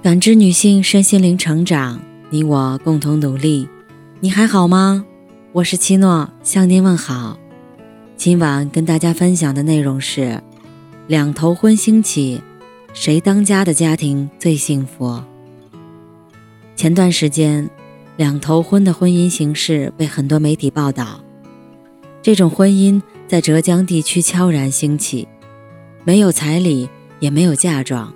[0.00, 2.00] 感知女性身心灵成长，
[2.30, 3.68] 你我共同努力。
[4.20, 5.04] 你还好吗？
[5.52, 7.36] 我是七诺，向您问好。
[8.16, 10.40] 今晚跟大家分享的内容是：
[11.08, 12.40] 两头婚兴起，
[12.94, 15.20] 谁当家的家庭最幸福？
[16.76, 17.68] 前段时间，
[18.16, 21.18] 两头婚的婚姻形式被很多媒体报道。
[22.22, 25.26] 这种婚姻在浙江地区悄然兴起，
[26.04, 26.88] 没有彩礼，
[27.18, 28.14] 也没有嫁妆。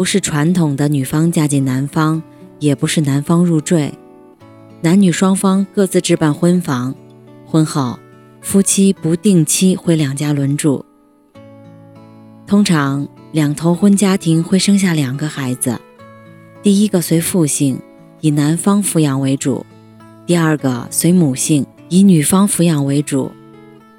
[0.00, 2.22] 不是传统的女方嫁进男方，
[2.58, 3.92] 也不是男方入赘，
[4.80, 6.94] 男女双方各自置办婚房，
[7.44, 7.98] 婚后
[8.40, 10.86] 夫妻不定期回两家轮住。
[12.46, 15.78] 通常两头婚家庭会生下两个孩子，
[16.62, 17.78] 第一个随父姓，
[18.22, 19.66] 以男方抚养为主；
[20.24, 23.30] 第二个随母姓，以女方抚养为主。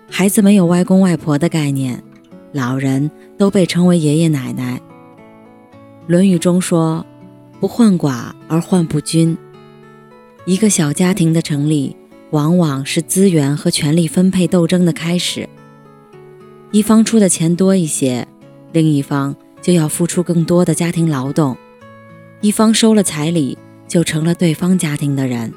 [0.09, 2.03] 孩子没有外公外婆的概念，
[2.53, 4.81] 老人都被称为爷爷奶奶。
[6.11, 7.05] 《论语》中说
[7.61, 9.38] ：“不患寡而患不均。”
[10.43, 11.95] 一个小家庭的成立，
[12.31, 15.48] 往往是资源和权力分配斗争的开始。
[16.71, 18.27] 一方出的钱多一些，
[18.73, 21.55] 另一方就要付出更多的家庭劳动；
[22.41, 25.54] 一方收了彩礼，就成了对方家庭的人。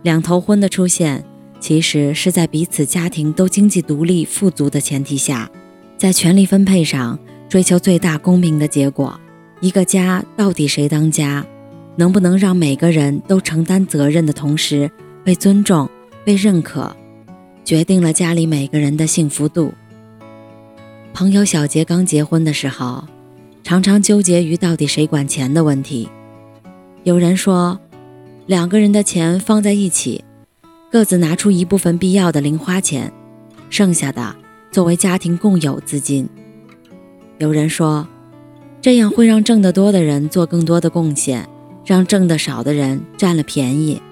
[0.00, 1.22] 两头婚的出现，
[1.60, 5.50] 其实是在彼此家庭都经济独立富足的前提下，
[5.98, 7.18] 在权力分配上
[7.50, 9.20] 追求最大公平的结果。
[9.62, 11.46] 一个家到底谁当家，
[11.94, 14.90] 能不能让每个人都承担责任的同时
[15.22, 15.88] 被尊重、
[16.24, 16.96] 被认可，
[17.64, 19.72] 决定了家里每个人的幸福度。
[21.14, 23.04] 朋友小杰刚结婚的时候，
[23.62, 26.08] 常常纠结于到底谁管钱的问题。
[27.04, 27.78] 有人说，
[28.46, 30.24] 两个人的钱放在一起，
[30.90, 33.12] 各自拿出一部分必要的零花钱，
[33.70, 34.34] 剩下的
[34.72, 36.28] 作为家庭共有资金。
[37.38, 38.08] 有人说。
[38.82, 41.48] 这样会让挣得多的人做更多的贡献，
[41.86, 44.02] 让挣得少的人占了便宜。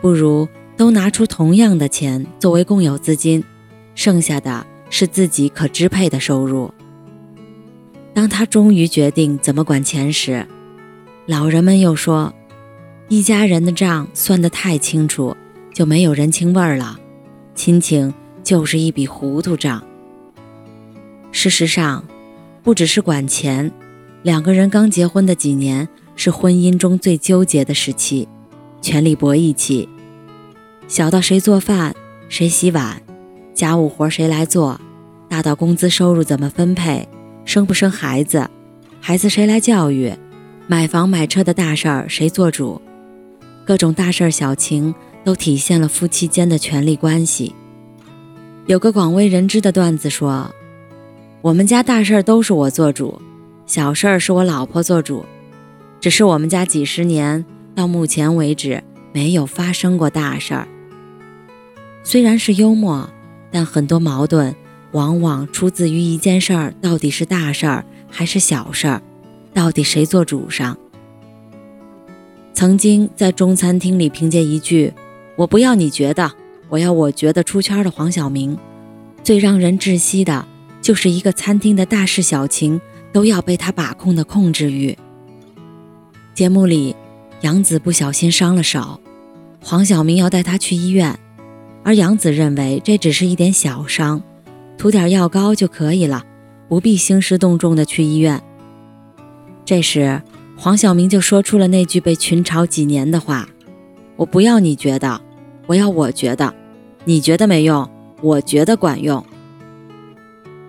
[0.00, 0.46] 不如
[0.76, 3.42] 都拿出同样的钱作为共有资金，
[3.96, 6.72] 剩下的是自己可支配的收入。
[8.14, 10.46] 当他终于决定怎么管钱时，
[11.26, 12.32] 老人们又说
[13.10, 15.36] ：“一家人的账算得太清楚，
[15.74, 16.96] 就没有人情味儿了，
[17.56, 19.82] 亲情就是一笔糊涂账。”
[21.32, 22.04] 事实上，
[22.62, 23.72] 不只是管钱。
[24.28, 28.28] 两个人刚结婚的几年是婚姻中最纠结的时期，
[28.82, 29.88] 权力博弈期。
[30.86, 31.94] 小到谁做饭、
[32.28, 33.00] 谁洗碗，
[33.54, 34.78] 家务活谁来做；
[35.30, 37.08] 大到工资收入怎么分配，
[37.46, 38.46] 生不生孩子，
[39.00, 40.12] 孩子谁来教育，
[40.66, 42.78] 买房买车的大事儿谁做主，
[43.64, 44.94] 各种大事儿小情
[45.24, 47.54] 都体现了夫妻间的权力关系。
[48.66, 50.54] 有个广为人知的段子说
[51.40, 53.18] ：“我们家大事儿都是我做主。”
[53.68, 55.26] 小事儿是我老婆做主，
[56.00, 60.66] 只是我们家几十年到目前为止没有发生过大事儿。
[62.02, 63.10] 虽然是幽默，
[63.50, 64.56] 但很多矛盾
[64.92, 69.02] 往往出自于一件事儿到底是大事儿还是小事儿，
[69.52, 70.74] 到底谁做主上。
[72.54, 74.94] 曾经在中餐厅里凭借一句
[75.36, 76.32] “我不要你觉得，
[76.70, 78.56] 我要我觉得”出圈的黄晓明，
[79.22, 80.46] 最让人窒息的
[80.80, 82.80] 就是一个餐厅的大事小情。
[83.12, 84.96] 都要被他把控的控制欲。
[86.34, 86.94] 节目里，
[87.40, 89.00] 杨子不小心伤了手，
[89.60, 91.18] 黄晓明要带他去医院，
[91.82, 94.22] 而杨子认为这只是一点小伤，
[94.76, 96.24] 涂点药膏就可以了，
[96.68, 98.40] 不必兴师动众的去医院。
[99.64, 100.22] 这时，
[100.56, 103.48] 黄晓明就说出了那句被群嘲几年的话
[104.16, 105.20] ：“我不要你觉得，
[105.66, 106.54] 我要我觉得，
[107.04, 107.90] 你觉得没用，
[108.22, 109.24] 我觉得管用。”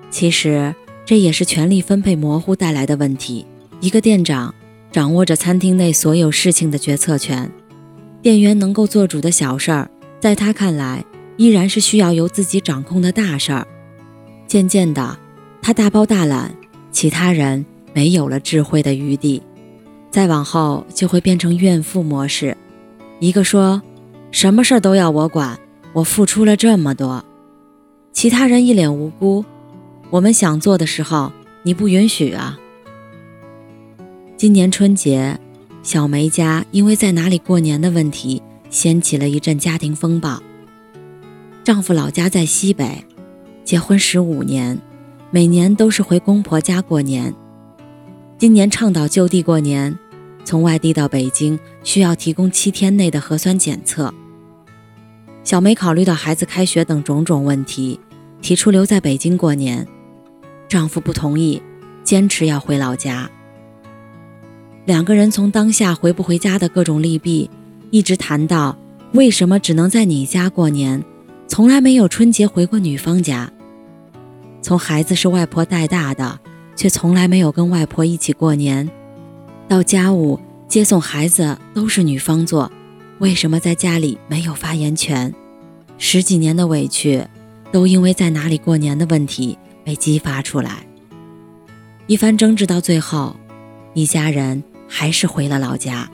[0.09, 0.73] 其实。
[1.09, 3.43] 这也是权力分配模糊带来的问题。
[3.81, 4.53] 一个店长
[4.91, 7.51] 掌握着餐厅内所有事情的决策权，
[8.21, 11.03] 店员能够做主的小事儿，在他看来
[11.35, 13.65] 依然是需要由自己掌控的大事儿。
[14.45, 15.17] 渐渐的，
[15.63, 16.53] 他大包大揽，
[16.91, 19.41] 其他人没有了智慧的余地。
[20.11, 22.55] 再往后，就会变成怨妇模式。
[23.19, 23.81] 一个说，
[24.29, 25.57] 什么事儿都要我管，
[25.91, 27.25] 我付出了这么多，
[28.13, 29.43] 其他人一脸无辜。
[30.11, 32.57] 我们想做的时候，你不允许啊！
[34.35, 35.39] 今年春节，
[35.83, 38.41] 小梅家因为在哪里过年的问题，
[38.71, 40.41] 掀起了一阵家庭风暴。
[41.63, 43.05] 丈夫老家在西北，
[43.63, 44.79] 结婚十五年，
[45.29, 47.31] 每年都是回公婆家过年。
[48.39, 49.95] 今年倡导就地过年，
[50.43, 54.11] 从外地到北京需要提供七天内的核酸检测。
[55.43, 57.99] 小梅考虑到孩子开学等种种问题，
[58.41, 59.87] 提出留在北京过年。
[60.69, 61.61] 丈夫不同意，
[62.03, 63.29] 坚持要回老家。
[64.85, 67.49] 两个人从当下回不回家的各种利弊，
[67.89, 68.77] 一直谈到
[69.13, 71.03] 为什么只能在你家过年，
[71.47, 73.51] 从来没有春节回过女方家。
[74.61, 76.39] 从孩子是外婆带大的，
[76.75, 78.87] 却从来没有跟外婆一起过年，
[79.67, 82.71] 到家务接送孩子都是女方做，
[83.17, 85.33] 为什么在家里没有发言权？
[85.97, 87.23] 十几年的委屈，
[87.71, 89.57] 都因为在哪里过年的问题
[89.89, 90.85] 被激发出来。
[92.05, 93.35] 一番争执到最后，
[93.95, 96.07] 一家人还是回了老家。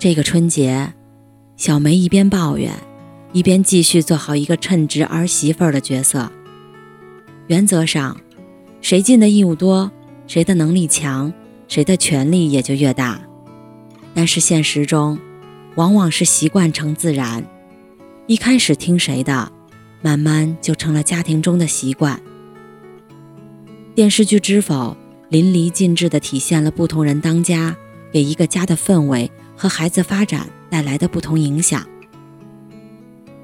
[0.00, 0.92] 这个春节，
[1.56, 2.72] 小梅一边抱怨，
[3.32, 6.28] 一边继续做好一个称职儿媳妇儿的角色。
[7.46, 8.20] 原则上，
[8.80, 9.88] 谁尽的义务多，
[10.26, 11.32] 谁的能力强，
[11.68, 13.20] 谁的权力也就越大。
[14.12, 15.16] 但是现实中，
[15.76, 17.44] 往往是习惯成自然。
[18.26, 19.52] 一开始听谁的，
[20.00, 22.20] 慢慢就成了家庭中的习惯。
[23.94, 24.74] 电视剧《知否》
[25.28, 27.76] 淋漓尽致地体现了不同人当家
[28.10, 31.86] 给一个家的氛围和孩子发展带来的不同影响。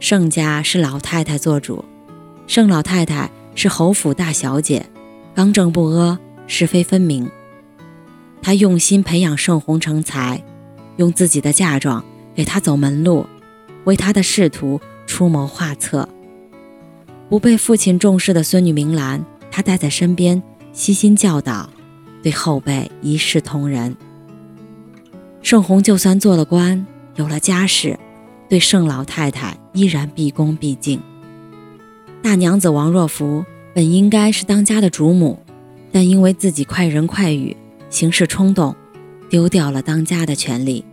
[0.00, 1.84] 盛家是老太太做主，
[2.46, 4.86] 盛老太太是侯府大小姐，
[5.34, 7.30] 刚正不阿，是非分明。
[8.40, 10.42] 她用心培养盛红成才，
[10.96, 12.02] 用自己的嫁妆
[12.34, 13.26] 给他走门路。
[13.84, 16.06] 为他的仕途出谋划策，
[17.30, 20.42] 不被父亲重视的孙女明兰，他带在身边，
[20.72, 21.68] 悉心教导，
[22.22, 23.96] 对后辈一视同仁。
[25.42, 26.86] 盛红就算做了官，
[27.16, 27.98] 有了家室，
[28.48, 31.00] 对盛老太太依然毕恭毕敬。
[32.22, 35.38] 大娘子王若弗本应该是当家的主母，
[35.92, 37.56] 但因为自己快人快语，
[37.90, 38.74] 行事冲动，
[39.30, 40.84] 丢掉了当家的权利。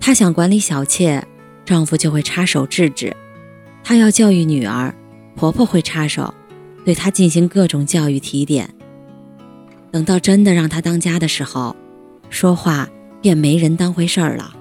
[0.00, 1.26] 她想管理小妾。
[1.64, 3.16] 丈夫就会插手制止，
[3.84, 4.92] 她要教育女儿，
[5.36, 6.34] 婆婆会插手，
[6.84, 8.68] 对她进行各种教育提点。
[9.90, 11.76] 等到真的让她当家的时候，
[12.30, 12.88] 说话
[13.20, 14.54] 便没人当回事儿了。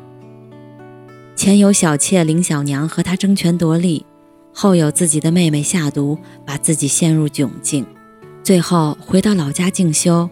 [1.35, 4.05] 前有小妾林小娘和她争权夺利，
[4.53, 7.85] 后有自己的妹妹下毒，把自己陷入窘境，
[8.43, 10.29] 最后回到老家静修，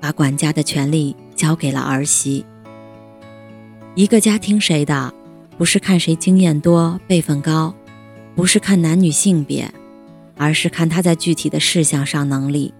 [0.00, 2.44] 把管家的权利交给了儿媳。
[3.94, 5.12] 一个家听谁的？
[5.58, 7.74] 不是看谁经验多、辈分高，
[8.34, 9.72] 不是看男女性别，
[10.42, 12.74] 而是看他在具体的事项上能力，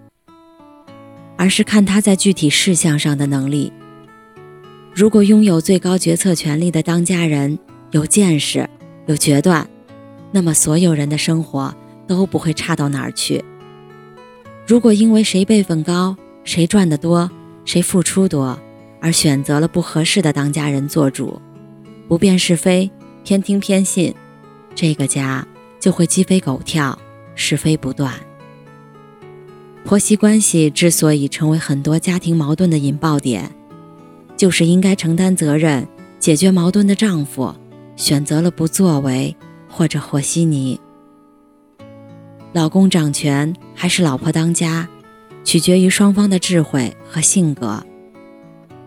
[1.37, 3.73] 而是看他在具体事项上的能力。
[4.93, 7.57] 如果拥有最高决策权力的当家人
[7.93, 8.69] 有见识、
[9.07, 9.65] 有决断，
[10.33, 11.73] 那么所有人的生活
[12.09, 13.45] 都不会差到哪儿去。
[14.67, 17.31] 如果因为谁辈分高、谁赚得多、
[17.65, 18.59] 谁付出多，
[19.01, 21.41] 而选择了不合适的当家人做主，
[22.09, 22.91] 不辨是非，
[23.23, 24.13] 偏听偏信，
[24.75, 25.47] 这个家
[25.79, 26.99] 就会鸡飞狗跳，
[27.35, 28.13] 是非不断。
[29.85, 33.51] 婆媳关系之所以成为很多家庭矛盾的引爆点，
[34.37, 35.87] 就是应该承担责任、
[36.19, 37.55] 解决矛盾的丈夫
[37.97, 39.37] 选择了不作为
[39.69, 40.79] 或者和稀泥。
[42.53, 44.89] 老公掌权还是老婆当家，
[45.45, 47.85] 取决于双方的智慧和性格。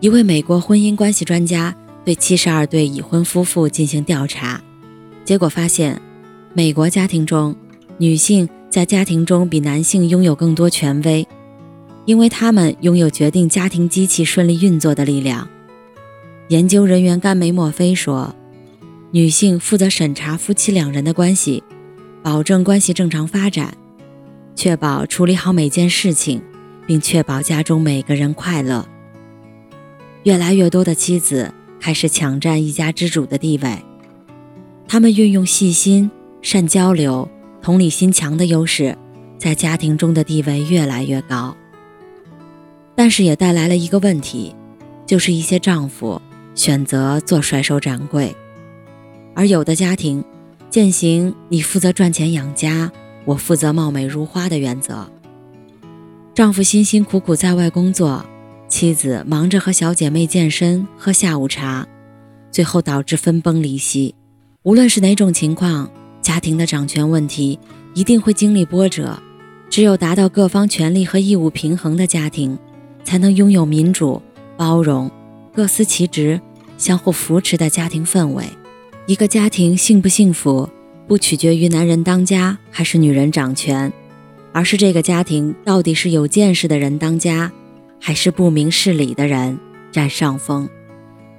[0.00, 1.74] 一位美国婚姻关系专家。
[2.04, 4.62] 对七十二对已婚夫妇进行调查，
[5.24, 6.00] 结果发现，
[6.54, 7.56] 美国家庭中，
[7.98, 11.26] 女性在家庭中比男性拥有更多权威，
[12.04, 15.48] 因为他们拥有决定家庭机器顺利运作的力量。
[16.48, 18.34] 研究人员甘梅莫菲说
[19.12, 21.62] ：“女性负责审查夫妻两人的关系，
[22.22, 23.76] 保证关系正常发展，
[24.54, 26.42] 确保处理好每件事情，
[26.86, 28.86] 并确保家中每个人快乐。”
[30.24, 31.52] 越来越多的妻子。
[31.78, 33.76] 开始抢占一家之主的地位，
[34.88, 36.10] 他们运用细心、
[36.42, 37.28] 善交流、
[37.62, 38.96] 同理心强的优势，
[39.38, 41.56] 在家庭中的地位越来越高。
[42.94, 44.54] 但是也带来了一个问题，
[45.04, 46.20] 就是一些丈夫
[46.54, 48.34] 选择做甩手掌柜，
[49.34, 50.24] 而有的家庭
[50.70, 52.90] 践行“你负责赚钱养家，
[53.24, 55.10] 我负责貌美如花”的原则。
[56.34, 58.24] 丈夫辛辛苦苦在外工作。
[58.68, 61.86] 妻子忙着和小姐妹健身、喝下午茶，
[62.50, 64.14] 最后导致分崩离析。
[64.64, 65.88] 无论是哪种情况，
[66.26, 67.56] 家庭的掌权问题
[67.94, 69.16] 一定会经历波折。
[69.70, 72.58] 只有达到各方权利和义务平衡的家庭，
[73.04, 74.20] 才能拥有民主、
[74.56, 75.08] 包容、
[75.54, 76.40] 各司其职、
[76.76, 78.42] 相互扶持的家庭氛围。
[79.06, 80.68] 一个家庭幸不幸福，
[81.06, 83.92] 不取决于男人当家还是女人掌权，
[84.50, 87.52] 而是这个家庭到底是有见识的人当家。
[88.00, 89.56] 还是不明事理的人
[89.92, 90.68] 占上风。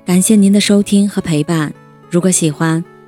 [0.05, 1.73] 感谢您的收听和陪伴。
[2.09, 2.83] 如果喜欢，